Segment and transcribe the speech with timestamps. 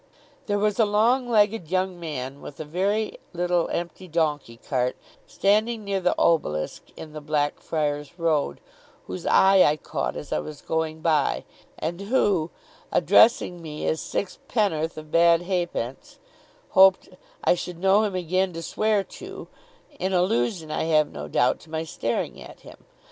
[0.47, 4.95] There was a long legged young man with a very little empty donkey cart,
[5.27, 8.61] standing near the Obelisk, in the Blackfriars Road,
[9.05, 11.43] whose eye I caught as I was going by,
[11.77, 12.49] and who,
[12.91, 16.17] addressing me as 'Sixpenn'orth of bad ha'pence,'
[16.69, 17.09] hoped
[17.43, 19.49] 'I should know him agin to swear to'
[19.99, 22.85] in allusion, I have no doubt, to my staring at him.